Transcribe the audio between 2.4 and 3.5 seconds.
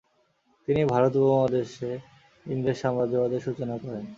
ইংরেজ সাম্রাজ্যবাদের